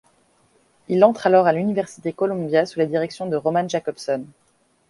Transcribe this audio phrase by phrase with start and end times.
[0.89, 4.25] Il entre alors à l'université Columbia sous la direction de Roman Jakobson.